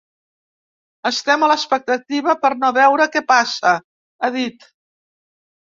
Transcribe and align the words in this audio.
Estem 1.09 1.45
a 1.45 1.49
l'expectativa 1.51 2.35
per 2.45 2.53
no 2.63 2.71
veure 2.79 3.07
què 3.17 3.25
passa, 3.33 3.77
ha 4.21 4.31
dit. 4.39 4.71